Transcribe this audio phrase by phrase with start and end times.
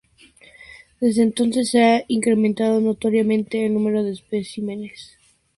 [0.99, 5.37] Desde entonces, se ha incrementado notoriamente el número de especímenes hallados.